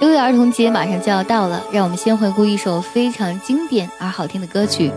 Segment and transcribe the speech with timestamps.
[0.00, 4.90] 六一儿童节马上就要到了，让我们先回顾一首非常经典而好听的歌曲。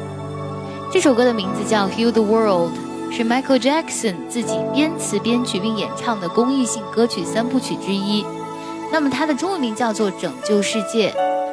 [0.93, 2.71] 这首歌的名字叫《Heal the World》，
[3.11, 8.23] 是 Michael Jackson 自己编词编曲并演唱的公益性歌曲三部曲之一。
[8.93, 11.09] 那么它的中文名叫做《拯救世界》。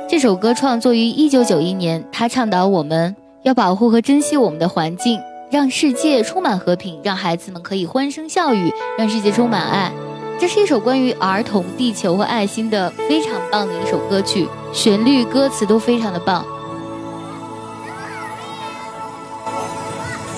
[0.09, 5.19] 这首歌创作于1991年，它倡导我们要保护和珍惜我们的环境，
[5.51, 9.91] 让世界充满和平，让孩子们可以欢声笑语，让世界充满爱。
[10.40, 16.46] 这是一首关于儿童、地球和爱心的非常棒的一首歌曲，旋律、歌词都非常的棒。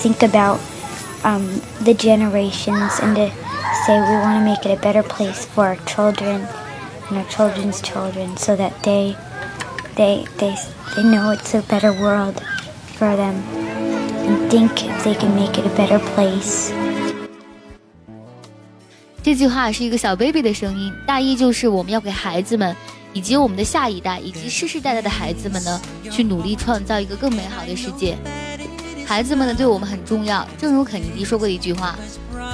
[0.00, 0.60] Think about
[1.24, 3.30] um, the generations and to
[3.84, 6.46] say we want to make it a better place for our children
[7.10, 9.16] and our children's children, so that they
[9.96, 10.54] they they
[10.94, 12.40] they know it's a better world
[12.96, 13.42] for them
[14.24, 16.72] and think if they can make it a better place.
[19.23, 22.75] 这句话是一个小 baby 的声音，大意就是我们要给孩子们，
[23.13, 28.17] 以及我们的下一代，以及世世代代的孩子们呢，去努力创造一个更美好的世界。
[29.05, 30.45] 孩子们呢，对我们很重要。
[30.57, 31.97] 正如肯尼迪说过的一句话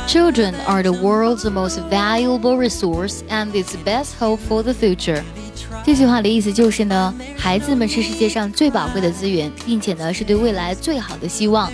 [0.07, 5.23] ：“Children are the world's most valuable resource and its best hope for the future。”
[5.83, 11.71] 这句话的意思就是呢，孩子们是世界上最宝贵的资源，并且呢，是对未来最好的希望。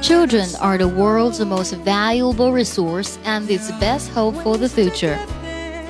[0.00, 5.16] Children are the world's most valuable resource and its best hope for the future。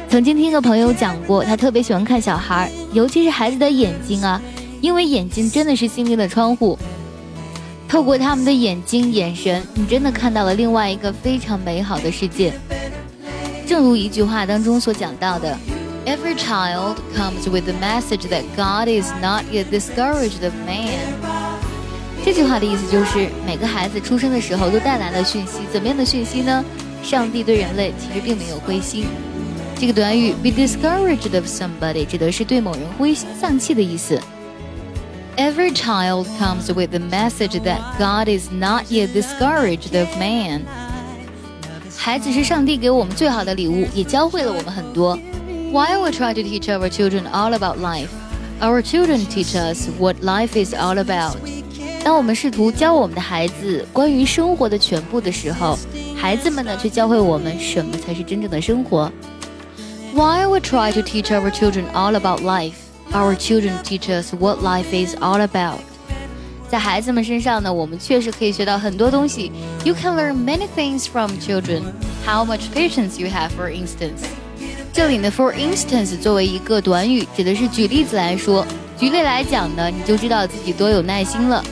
[0.09, 4.41] 曾经听一个朋友讲过，他特别喜欢看小孩，尤其是孩子的眼睛啊，
[4.81, 6.79] 因为眼睛真的是心灵的窗户。
[7.89, 12.53] 透过他们的眼睛、眼神，你真的看到了另外一个非常美好的世界。
[13.67, 15.57] 正如一句话当中所讲到的：“
[16.07, 21.40] Every child comes with the message that God is not yet discouraged of man。”
[22.25, 26.65] 这句话的意思就是，每个孩子出生的时候都带来了讯息，怎么样的讯息呢？
[27.03, 29.07] 上帝对人类其实并没有灰心。
[29.79, 34.19] 这个短语 be discouraged of somebody 指的是对某人灰心丧气的意思。
[35.37, 40.63] Every child comes with the message that God is not yet discouraged of man。
[41.95, 45.17] 孩子是上帝给我们最好的礼物，也教会了我们很多。
[45.71, 48.09] While we try to teach our children all about life,
[48.61, 51.37] our children teach us what life is all about.
[52.03, 55.79] 当我们试图教我们的孩子关于生活的全部的时候，
[56.17, 59.11] 孩子们呢却教会我们什么才是真正的生活。
[60.15, 62.75] While we try to teach our children all about life,
[63.13, 65.79] our children teach us what life is all about.
[66.69, 69.53] 在孩子们身上呢，我们确实可以学到很多东西。
[69.85, 71.83] You can learn many things from children.
[72.25, 74.27] How much patience you have, for instance.
[74.93, 78.67] 这里呢，for instance 作为一个短语，指的是举例子来说。
[78.99, 81.63] 举例来讲呢，你就知道自己多有耐心了。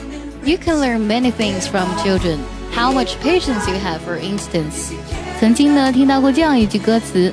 [0.42, 2.38] You can learn many things from children.
[2.74, 4.92] How much patience you have, for instance.
[5.38, 7.30] 曾经呢，听到过这样一句歌词。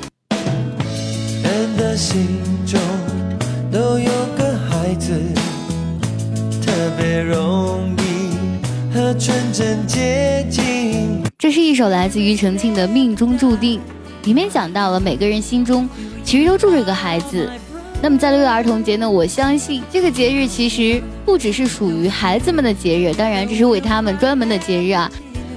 [1.42, 2.78] 人的心中
[3.72, 5.18] 都有个孩子，
[6.60, 11.22] 特别容易和纯真接近。
[11.38, 13.80] 这是一首来自于陈庆的《命中注定》，
[14.26, 15.88] 里面讲到了每个人心中
[16.22, 17.50] 其实都住着一个孩子。
[18.00, 25.10] 那么在六一儿童节呢，我相信这个节日其实不只是属于孩子们的节日，当然这是为他们专门的节日啊。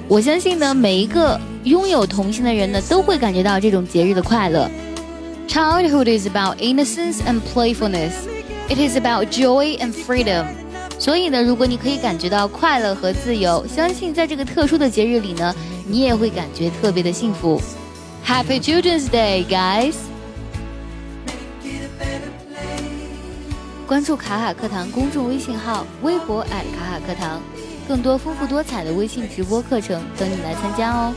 [0.07, 4.69] 我相信呢，每一个拥有童心的人呢，都会感觉到这种节日的快乐。
[5.47, 8.12] Childhood is about innocence and playfulness.
[8.69, 10.46] It is about joy and freedom.
[10.97, 15.56] 所以呢，如果你可以感觉到快乐和自由，相信在这个特殊的节日里呢，
[15.88, 17.62] 你也会感觉特别的幸福。
[18.25, 20.11] Happy Children's Day, guys!
[23.91, 27.41] 关注卡卡课堂公众微信号，微博卡卡课堂，
[27.90, 31.13] 更多丰富多彩的微信直播课程等你来参加哦。